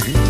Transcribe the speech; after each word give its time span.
Fergie. 0.00 0.29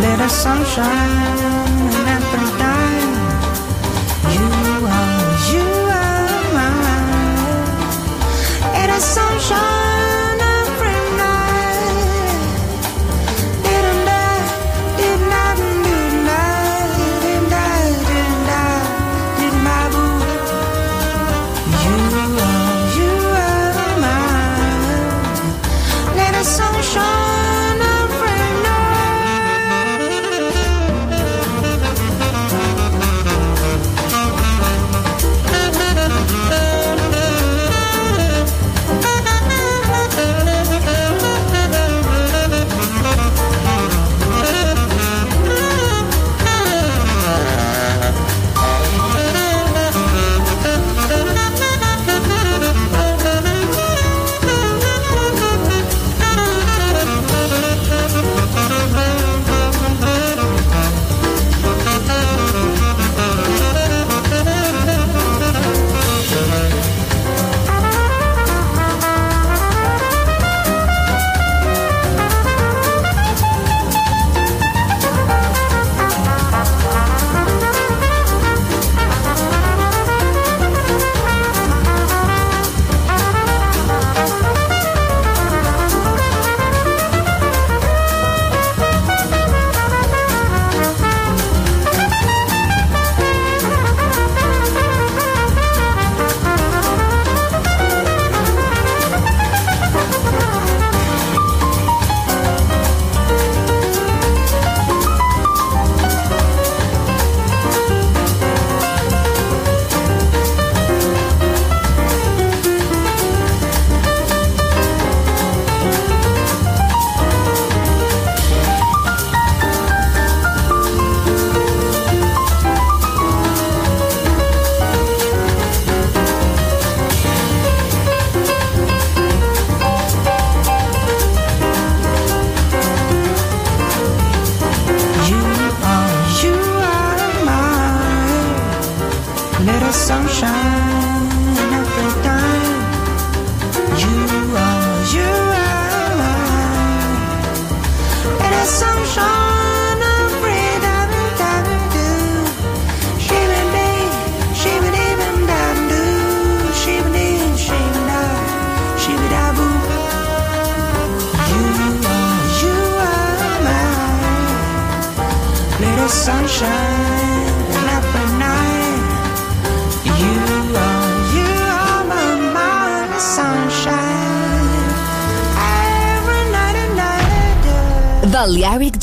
little 0.00 0.28
sunshine 0.28 1.58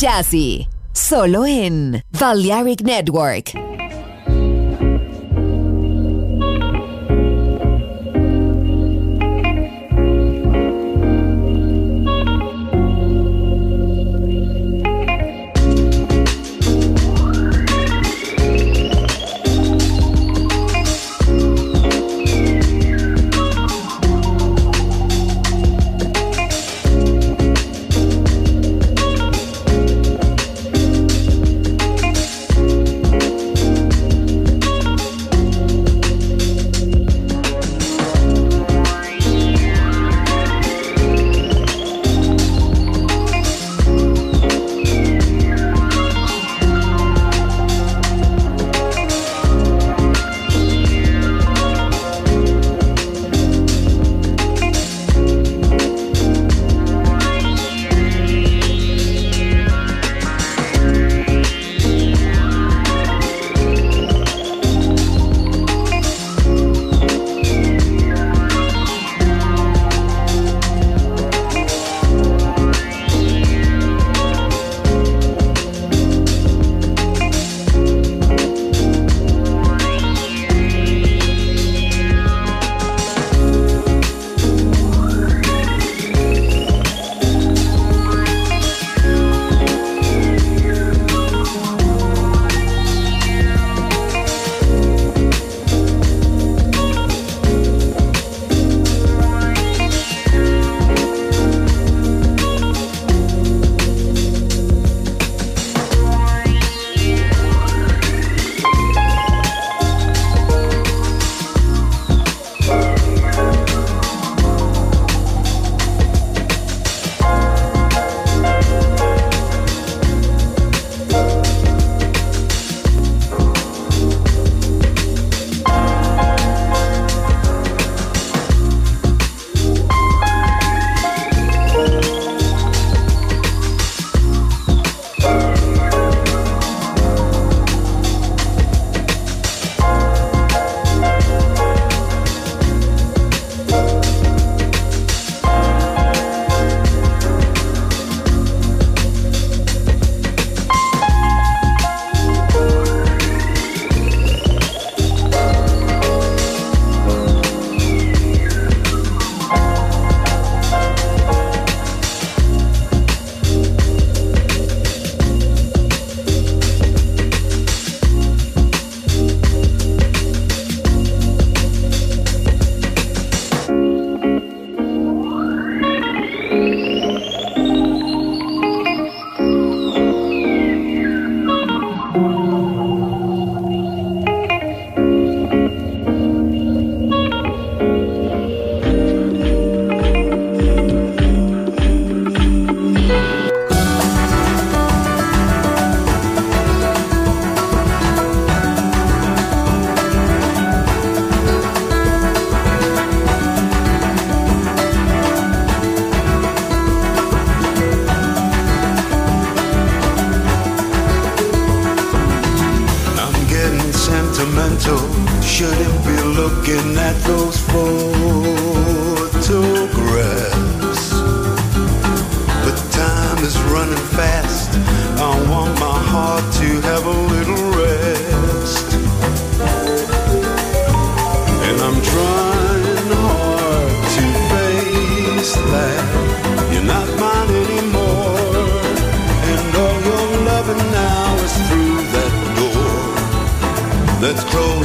Jazzy. 0.05 0.67
Solo 0.93 1.47
en 1.47 2.03
Balearic 2.19 2.83
Network. 2.83 3.64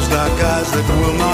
da 0.08 0.30
casa 0.38 0.82
com 0.82 0.92
a 0.92 1.12
mão 1.12 1.29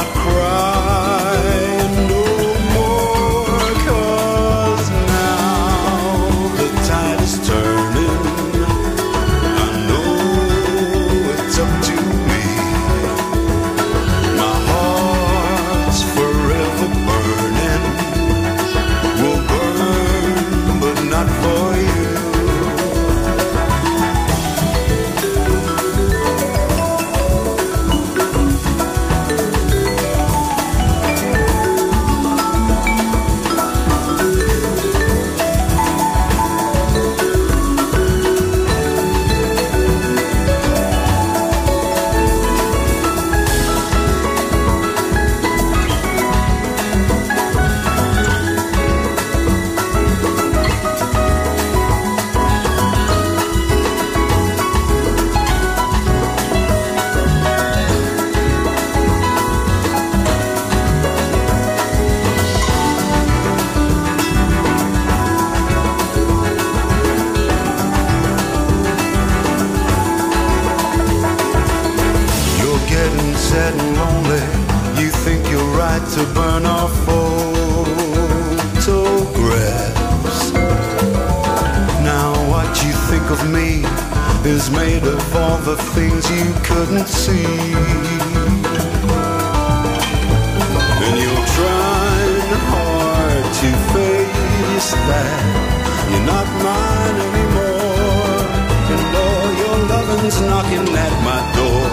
Something's 100.27 100.51
knocking 100.51 100.89
at 100.97 101.13
my 101.23 101.41
door. 101.55 101.87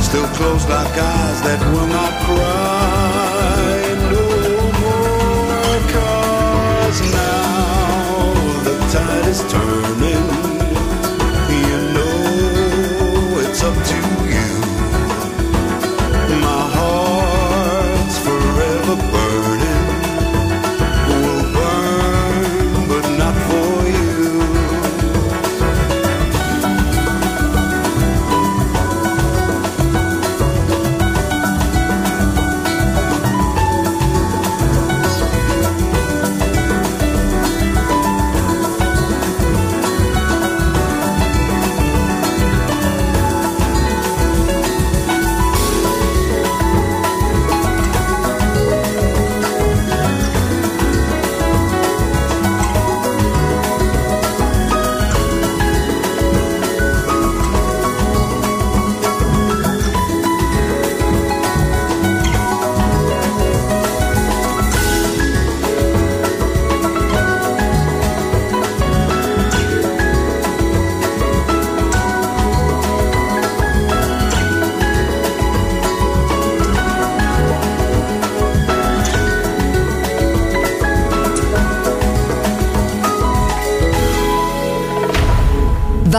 Still 0.00 0.26
closed 0.28 0.70
like 0.70 0.96
eyes 0.96 1.42
that 1.42 1.60
will 1.70 1.86
not 1.86 2.12
cry 2.24 3.94
no 4.10 4.24
more. 4.80 5.80
Cause 5.92 7.00
now 7.12 8.32
the 8.64 8.74
tide 8.90 9.28
is 9.28 9.42
turning. 9.52 10.51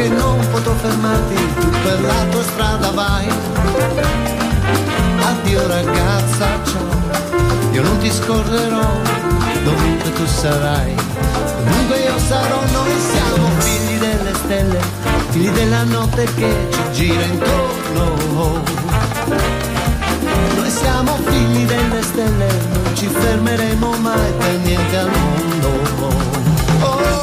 Che 0.00 0.08
non 0.08 0.38
potrò 0.50 0.72
fermarti, 0.72 1.34
tu 1.60 1.68
per 1.82 2.00
la 2.00 2.24
tua 2.30 2.42
strada 2.42 2.90
vai. 2.90 3.28
Addio 5.28 5.66
ragazza, 5.66 6.46
ciao, 6.64 6.88
io 7.72 7.82
non 7.82 7.98
ti 7.98 8.10
scorderò, 8.10 8.88
dovunque 9.62 10.12
tu 10.14 10.26
sarai. 10.26 10.94
Comunque 11.64 11.98
io 11.98 12.18
sarò, 12.18 12.60
noi 12.72 12.92
siamo 13.12 13.46
figli 13.58 13.98
delle 13.98 14.34
stelle, 14.34 14.80
figli 15.28 15.50
della 15.50 15.84
notte 15.84 16.24
che 16.34 16.68
ci 16.70 16.82
gira 16.92 17.22
intorno. 17.22 18.62
Noi 20.56 20.70
siamo 20.70 21.18
figli 21.26 21.66
delle 21.66 22.02
stelle, 22.02 22.48
non 22.72 22.96
ci 22.96 23.06
fermeremo 23.06 23.90
mai 23.98 24.32
per 24.38 24.58
niente 24.64 24.96
al 24.96 25.10
mondo. 25.10 25.68
Oh, 26.80 27.20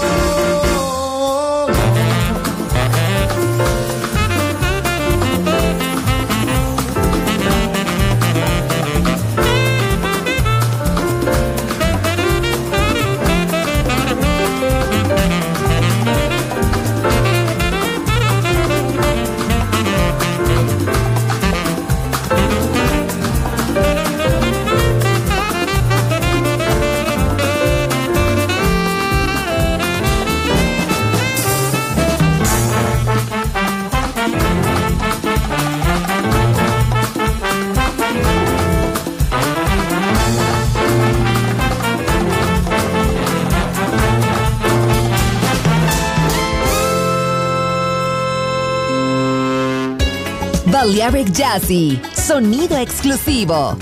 Balearic 51.08 51.32
Jazzy, 51.32 52.02
sonido 52.14 52.78
exclusivo, 52.78 53.78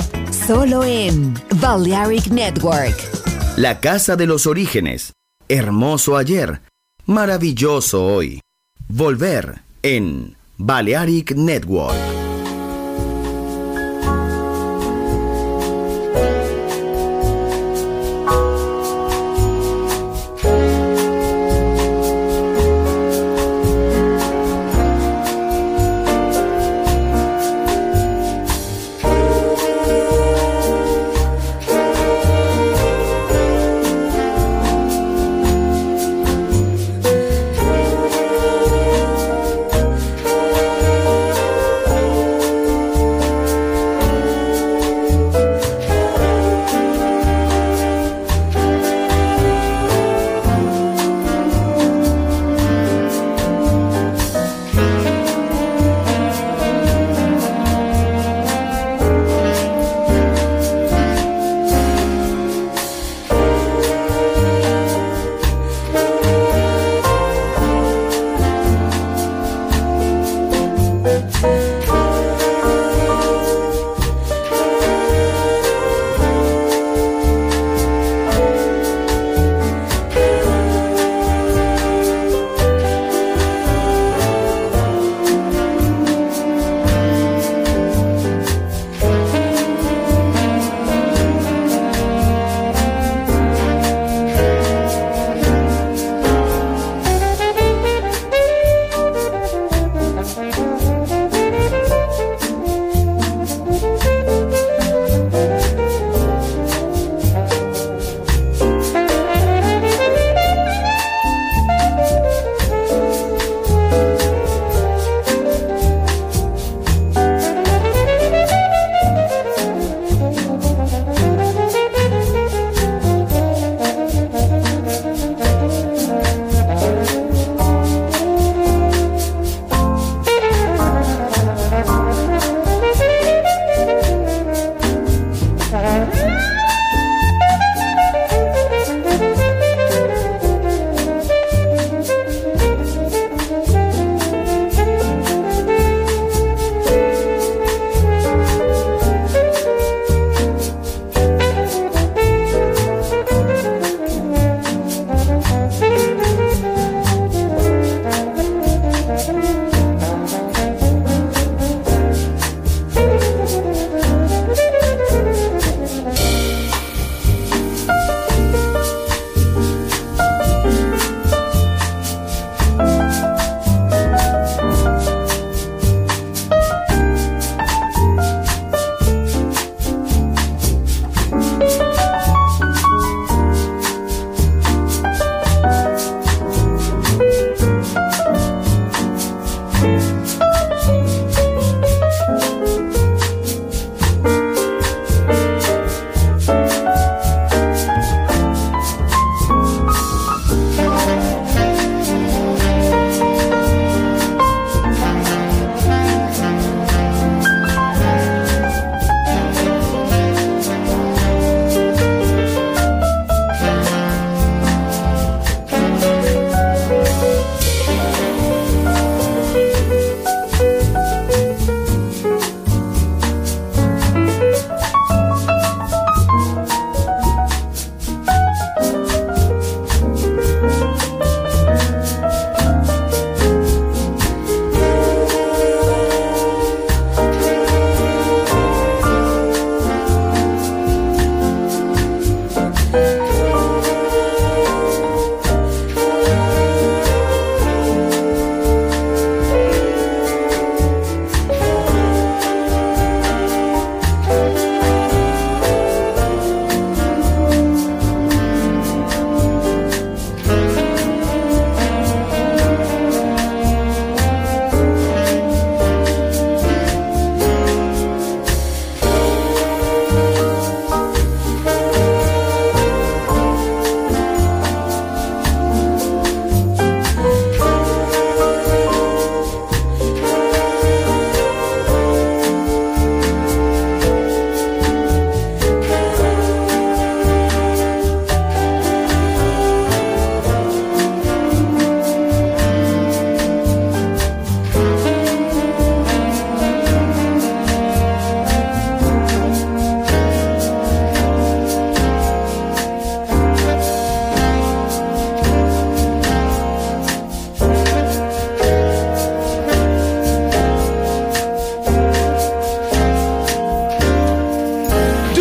solo 0.45 0.84
en 0.84 1.34
Balearic 1.59 2.28
Network. 2.28 2.95
La 3.57 3.80
casa 3.80 4.15
de 4.15 4.28
los 4.28 4.45
orígenes. 4.45 5.13
Hermoso 5.49 6.17
ayer, 6.17 6.61
maravilloso 7.07 8.05
hoy. 8.05 8.41
Volver 8.89 9.63
en 9.82 10.38
Balearic 10.59 11.32
Network. 11.32 12.14